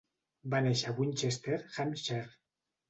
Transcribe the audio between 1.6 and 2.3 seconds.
Hampshire.